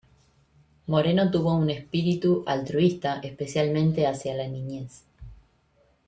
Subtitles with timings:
[0.87, 5.03] Moreno tuvo un espíritu altruista, especialmente hacia la niñez.